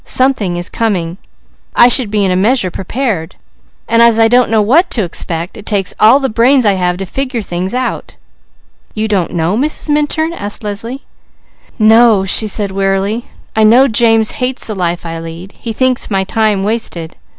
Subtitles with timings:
[0.03, 1.19] Something is coming;
[1.75, 3.35] I should be in a measure prepared,
[3.87, 6.97] and as I don't know what to expect, it takes all the brains I have
[6.97, 8.15] to figure things out."
[8.95, 9.89] "You don't know, Mrs.
[9.89, 11.05] Minturn?" asked Leslie.
[11.77, 13.27] "No," she said wearily.
[13.55, 17.15] "I know James hates the life I lead; he thinks my time wasted.